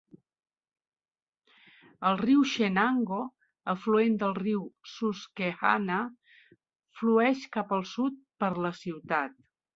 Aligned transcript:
El 2.11 2.17
riu 2.21 2.41
Chenango, 2.53 3.19
afluent 3.75 4.17
del 4.25 4.33
riu 4.39 4.65
Susquehanna, 4.95 6.01
flueix 7.03 7.47
cap 7.59 7.79
al 7.79 7.89
sud 7.95 8.19
per 8.43 8.51
la 8.67 8.75
ciutat. 8.83 9.41